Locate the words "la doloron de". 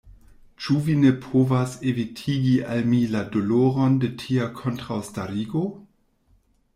3.17-4.09